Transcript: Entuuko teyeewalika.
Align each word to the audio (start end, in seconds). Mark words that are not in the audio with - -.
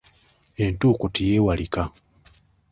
Entuuko 0.63 1.05
teyeewalika. 1.15 1.83